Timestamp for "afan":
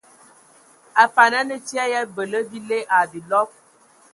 1.03-1.33